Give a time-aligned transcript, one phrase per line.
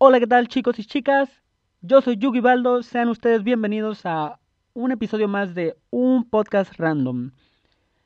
[0.00, 1.28] Hola, ¿qué tal chicos y chicas?
[1.80, 4.38] Yo soy Yugi Baldo, sean ustedes bienvenidos a
[4.72, 7.32] un episodio más de un podcast random.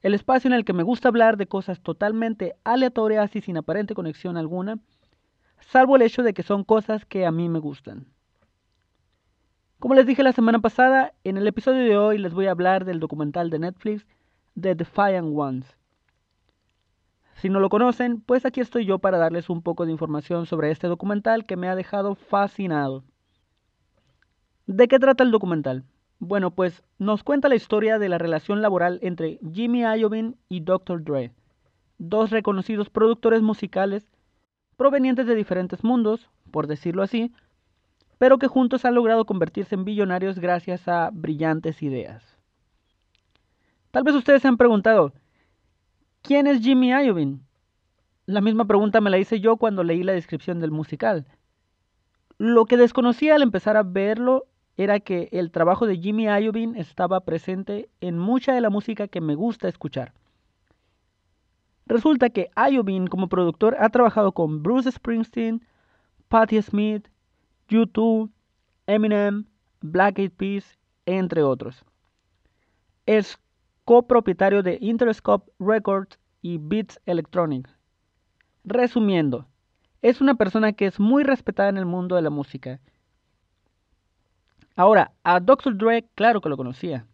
[0.00, 3.94] El espacio en el que me gusta hablar de cosas totalmente aleatorias y sin aparente
[3.94, 4.78] conexión alguna,
[5.60, 8.06] salvo el hecho de que son cosas que a mí me gustan.
[9.78, 12.86] Como les dije la semana pasada, en el episodio de hoy les voy a hablar
[12.86, 14.06] del documental de Netflix
[14.58, 15.76] The Defiant Ones.
[17.34, 20.70] Si no lo conocen, pues aquí estoy yo para darles un poco de información sobre
[20.70, 23.04] este documental que me ha dejado fascinado.
[24.66, 25.84] ¿De qué trata el documental?
[26.20, 31.04] Bueno, pues nos cuenta la historia de la relación laboral entre Jimmy Iovine y Dr.
[31.04, 31.32] Dre,
[31.98, 34.06] dos reconocidos productores musicales
[34.76, 37.32] provenientes de diferentes mundos, por decirlo así,
[38.18, 42.24] pero que juntos han logrado convertirse en billonarios gracias a brillantes ideas.
[43.90, 45.12] Tal vez ustedes se han preguntado,
[46.24, 47.40] ¿Quién es Jimmy Iovine?
[48.24, 51.26] La misma pregunta me la hice yo cuando leí la descripción del musical.
[52.38, 54.46] Lo que desconocía al empezar a verlo
[54.78, 59.20] era que el trabajo de Jimmy Iovine estaba presente en mucha de la música que
[59.20, 60.14] me gusta escuchar.
[61.84, 65.62] Resulta que Iovine como productor ha trabajado con Bruce Springsteen,
[66.28, 67.06] Patti Smith,
[67.68, 68.30] U2,
[68.86, 69.44] Eminem,
[69.82, 71.84] Black Eyed Peas, entre otros.
[73.04, 73.38] Es
[73.84, 77.70] copropietario de Interscope Records y Beats Electronics.
[78.64, 79.46] Resumiendo,
[80.02, 82.80] es una persona que es muy respetada en el mundo de la música.
[84.76, 85.76] Ahora, a Dr.
[85.76, 87.06] Dre, claro que lo conocía.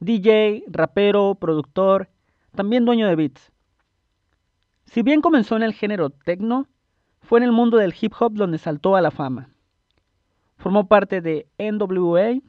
[0.00, 2.08] DJ, rapero, productor,
[2.54, 3.52] también dueño de beats.
[4.84, 6.66] Si bien comenzó en el género techno,
[7.22, 9.48] fue en el mundo del hip hop donde saltó a la fama.
[10.58, 12.40] Formó parte de NWA,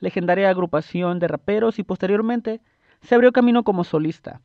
[0.00, 2.60] legendaria agrupación de raperos y posteriormente
[3.02, 4.40] se abrió camino como solista,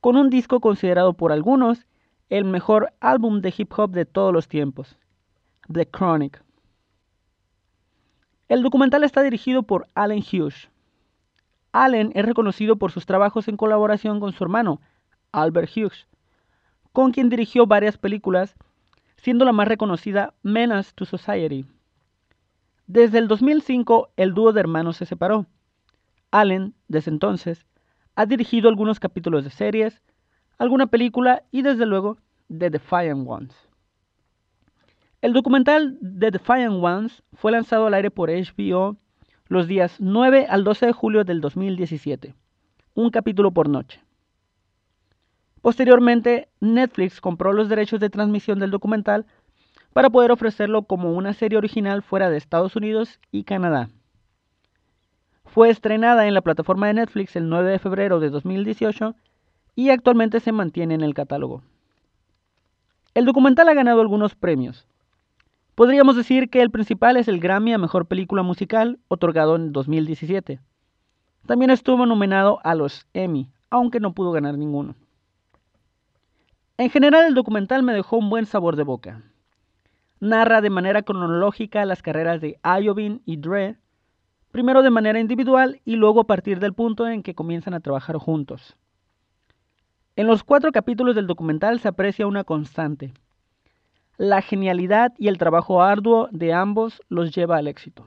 [0.00, 1.86] con un disco considerado por algunos
[2.28, 4.96] el mejor álbum de hip hop de todos los tiempos,
[5.72, 6.42] The Chronic.
[8.48, 10.68] El documental está dirigido por Allen Hughes.
[11.72, 14.80] Allen es reconocido por sus trabajos en colaboración con su hermano,
[15.32, 16.06] Albert Hughes,
[16.92, 18.54] con quien dirigió varias películas,
[19.16, 21.64] siendo la más reconocida Menace to Society.
[22.86, 25.46] Desde el 2005 el dúo de hermanos se separó.
[26.30, 27.64] Allen, desde entonces,
[28.14, 30.02] ha dirigido algunos capítulos de series,
[30.58, 32.18] alguna película y desde luego
[32.48, 33.54] The Defiant Ones.
[35.22, 38.98] El documental The Defiant Ones fue lanzado al aire por HBO
[39.48, 42.34] los días 9 al 12 de julio del 2017,
[42.94, 44.02] un capítulo por noche.
[45.62, 49.24] Posteriormente, Netflix compró los derechos de transmisión del documental
[49.94, 53.88] para poder ofrecerlo como una serie original fuera de Estados Unidos y Canadá.
[55.44, 59.14] Fue estrenada en la plataforma de Netflix el 9 de febrero de 2018
[59.76, 61.62] y actualmente se mantiene en el catálogo.
[63.14, 64.84] El documental ha ganado algunos premios.
[65.76, 70.58] Podríamos decir que el principal es el Grammy a Mejor Película Musical, otorgado en 2017.
[71.46, 74.96] También estuvo nominado a los Emmy, aunque no pudo ganar ninguno.
[76.78, 79.22] En general el documental me dejó un buen sabor de boca
[80.20, 83.76] narra de manera cronológica las carreras de Iovine y Dre,
[84.50, 88.16] primero de manera individual y luego a partir del punto en que comienzan a trabajar
[88.16, 88.76] juntos.
[90.16, 93.12] En los cuatro capítulos del documental se aprecia una constante.
[94.16, 98.06] La genialidad y el trabajo arduo de ambos los lleva al éxito.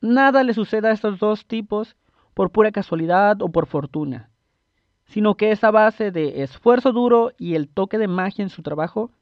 [0.00, 1.96] Nada le sucede a estos dos tipos
[2.34, 4.30] por pura casualidad o por fortuna,
[5.04, 8.62] sino que es a base de esfuerzo duro y el toque de magia en su
[8.62, 9.12] trabajo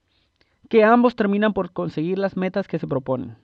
[0.68, 3.36] que ambos terminan por conseguir las metas que se proponen.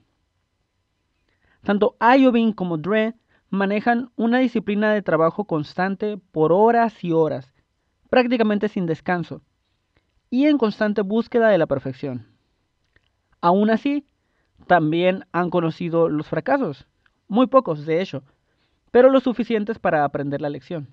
[1.63, 3.15] Tanto Iovine como Dre
[3.49, 7.53] manejan una disciplina de trabajo constante por horas y horas,
[8.09, 9.41] prácticamente sin descanso,
[10.29, 12.27] y en constante búsqueda de la perfección.
[13.41, 14.05] Aún así,
[14.67, 16.87] también han conocido los fracasos,
[17.27, 18.23] muy pocos de hecho,
[18.91, 20.87] pero lo suficientes para aprender la lección.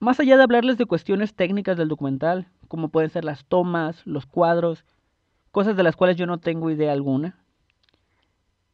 [0.00, 4.26] Más allá de hablarles de cuestiones técnicas del documental, como pueden ser las tomas, los
[4.26, 4.84] cuadros,
[5.50, 7.44] cosas de las cuales yo no tengo idea alguna,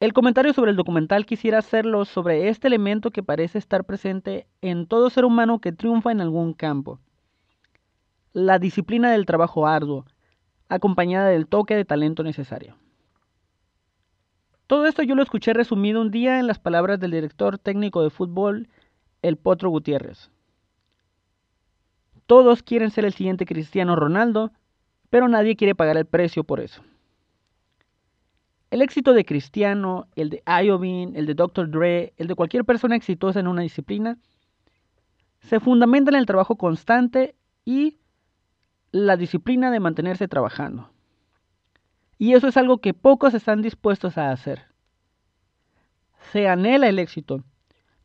[0.00, 4.86] el comentario sobre el documental quisiera hacerlo sobre este elemento que parece estar presente en
[4.86, 6.98] todo ser humano que triunfa en algún campo.
[8.32, 10.06] La disciplina del trabajo arduo,
[10.70, 12.76] acompañada del toque de talento necesario.
[14.66, 18.08] Todo esto yo lo escuché resumido un día en las palabras del director técnico de
[18.08, 18.68] fútbol,
[19.20, 20.30] el Potro Gutiérrez.
[22.30, 24.52] Todos quieren ser el siguiente Cristiano Ronaldo,
[25.10, 26.80] pero nadie quiere pagar el precio por eso.
[28.70, 31.68] El éxito de Cristiano, el de Iovine, el de Dr.
[31.68, 34.16] Dre, el de cualquier persona exitosa en una disciplina,
[35.40, 37.34] se fundamenta en el trabajo constante
[37.64, 37.98] y
[38.92, 40.88] la disciplina de mantenerse trabajando.
[42.16, 44.66] Y eso es algo que pocos están dispuestos a hacer.
[46.30, 47.42] Se anhela el éxito,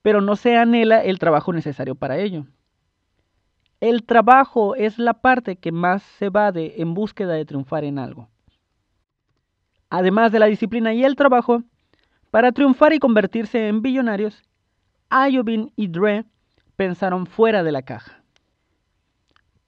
[0.01, 2.47] pero no se anhela el trabajo necesario para ello.
[3.85, 8.29] El trabajo es la parte que más se de en búsqueda de triunfar en algo.
[9.91, 11.61] Además de la disciplina y el trabajo,
[12.31, 14.41] para triunfar y convertirse en billonarios,
[15.11, 16.25] Ayobin y Dre
[16.75, 18.23] pensaron fuera de la caja.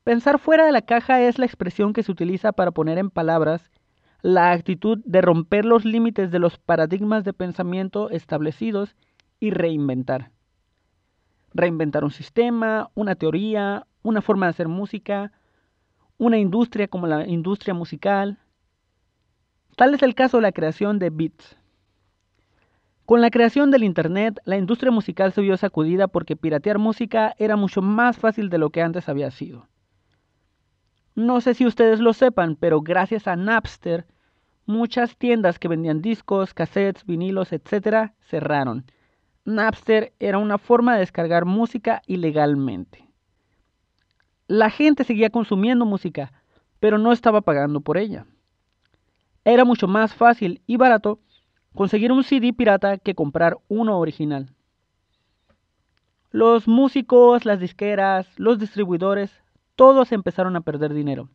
[0.03, 3.69] Pensar fuera de la caja es la expresión que se utiliza para poner en palabras
[4.23, 8.95] la actitud de romper los límites de los paradigmas de pensamiento establecidos
[9.39, 10.31] y reinventar.
[11.53, 15.31] Reinventar un sistema, una teoría, una forma de hacer música,
[16.17, 18.39] una industria como la industria musical.
[19.75, 21.57] Tal es el caso de la creación de beats.
[23.05, 27.55] Con la creación del Internet, la industria musical se vio sacudida porque piratear música era
[27.55, 29.67] mucho más fácil de lo que antes había sido.
[31.15, 34.05] No sé si ustedes lo sepan, pero gracias a Napster,
[34.65, 38.85] muchas tiendas que vendían discos, cassettes, vinilos, etc., cerraron.
[39.45, 43.06] Napster era una forma de descargar música ilegalmente.
[44.47, 46.31] La gente seguía consumiendo música,
[46.79, 48.25] pero no estaba pagando por ella.
[49.43, 51.19] Era mucho más fácil y barato
[51.75, 54.53] conseguir un CD pirata que comprar uno original.
[56.31, 59.31] Los músicos, las disqueras, los distribuidores,
[59.75, 61.29] todos empezaron a perder dinero.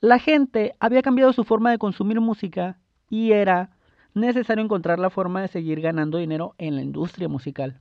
[0.00, 2.78] La gente había cambiado su forma de consumir música
[3.10, 3.70] y era
[4.14, 7.80] necesario encontrar la forma de seguir ganando dinero en la industria musical.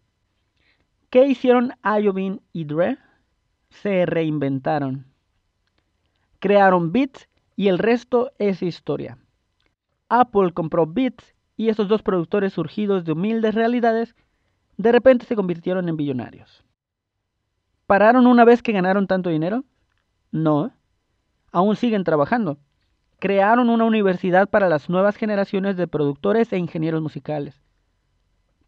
[1.09, 2.97] ¿Qué hicieron Ayovin y Dre?
[3.81, 5.05] Se reinventaron.
[6.39, 9.17] Crearon Beats y el resto es historia.
[10.09, 14.15] Apple compró Beats y esos dos productores surgidos de humildes realidades
[14.77, 16.63] de repente se convirtieron en billonarios.
[17.87, 19.63] ¿Pararon una vez que ganaron tanto dinero?
[20.31, 20.71] No.
[21.51, 22.57] Aún siguen trabajando.
[23.19, 27.61] Crearon una universidad para las nuevas generaciones de productores e ingenieros musicales.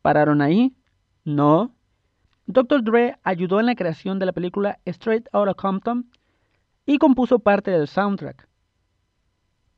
[0.01, 0.75] ¿Pararon ahí?
[1.25, 1.76] No.
[2.47, 2.81] Dr.
[2.81, 6.09] Dre ayudó en la creación de la película Straight Outta Compton
[6.85, 8.47] y compuso parte del soundtrack.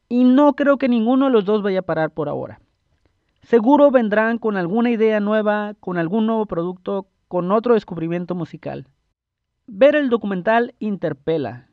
[0.07, 2.61] Y no creo que ninguno de los dos vaya a parar por ahora.
[3.41, 8.85] Seguro vendrán con alguna idea nueva, con algún nuevo producto, con otro descubrimiento musical.
[9.65, 11.67] Ver el documental interpela.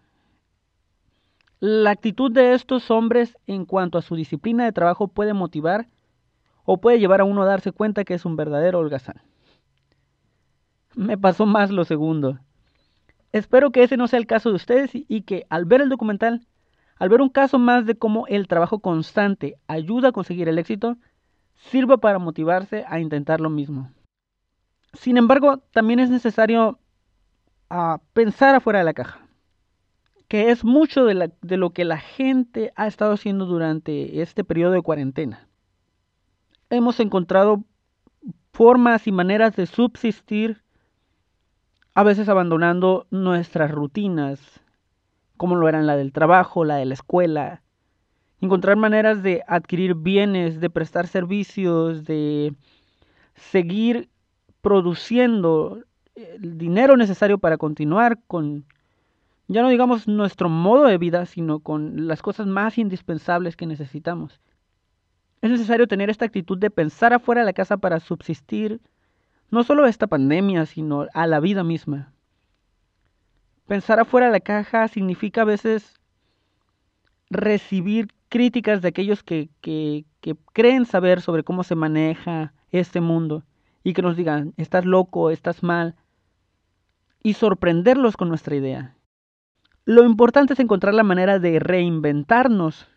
[1.61, 5.89] La actitud de estos hombres en cuanto a su disciplina de trabajo puede motivar
[6.65, 9.21] o puede llevar a uno a darse cuenta que es un verdadero holgazán.
[10.97, 12.41] Me pasó más lo segundo.
[13.31, 16.45] Espero que ese no sea el caso de ustedes y que al ver el documental
[16.99, 20.97] al ver un caso más de cómo el trabajo constante ayuda a conseguir el éxito,
[21.55, 23.91] sirva para motivarse a intentar lo mismo.
[24.95, 26.79] Sin embargo, también es necesario
[27.69, 29.21] ah, pensar afuera de la caja,
[30.29, 34.73] que es mucho de, de lo que la gente ha estado haciendo durante este periodo
[34.73, 35.49] de cuarentena.
[36.71, 37.63] Hemos encontrado
[38.53, 40.63] formas y maneras de subsistir,
[41.97, 44.61] a veces abandonando nuestras rutinas,
[45.39, 47.63] como lo eran la del trabajo, la de la escuela.
[48.43, 52.55] Encontrar maneras de adquirir bienes, de prestar servicios, de
[53.35, 54.11] seguir
[54.61, 55.85] produciendo
[56.15, 58.67] el dinero necesario para continuar con,
[59.49, 64.39] ya no digamos nuestro modo de vida, sino con las cosas más indispensables que necesitamos.
[65.41, 68.83] Es necesario tener esta actitud de pensar afuera de la casa para subsistir,
[69.51, 72.13] no solo a esta pandemia, sino a la vida misma.
[73.67, 75.95] Pensar afuera de la caja significa a veces
[77.31, 80.05] recibir críticas de aquellos que, que,
[80.53, 83.45] creen saber sobre cómo se maneja este mundo
[83.85, 85.95] y que nos digan, estás loco, estás mal,
[87.23, 88.97] y sorprenderlos con nuestra idea.
[89.85, 92.89] Lo importante es encontrar la manera de reinventarnos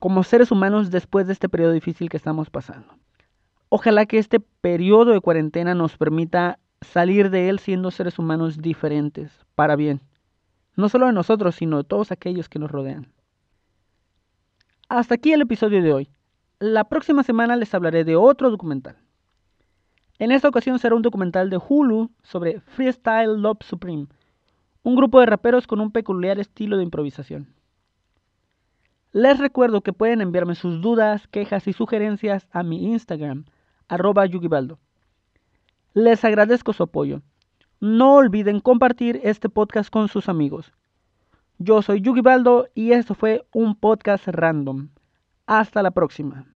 [0.00, 2.98] como seres humanos después de este periodo difícil que estamos pasando.
[3.68, 9.32] Ojalá que este periodo de cuarentena nos permita salir de él siendo seres humanos diferentes,
[9.54, 10.00] para bien.
[10.76, 13.12] No solo de nosotros, sino de todos aquellos que nos rodean.
[14.88, 16.10] Hasta aquí el episodio de hoy.
[16.58, 18.96] La próxima semana les hablaré de otro documental.
[20.18, 24.06] En esta ocasión será un documental de Hulu sobre Freestyle Love Supreme,
[24.84, 27.54] un grupo de raperos con un peculiar estilo de improvisación.
[29.10, 33.46] Les recuerdo que pueden enviarme sus dudas, quejas y sugerencias a mi Instagram,
[33.88, 34.78] arroba yugibaldo.
[35.92, 37.22] Les agradezco su apoyo.
[37.80, 40.72] No olviden compartir este podcast con sus amigos.
[41.58, 44.88] Yo soy Yugi Baldo y esto fue un podcast random.
[45.46, 46.53] Hasta la próxima.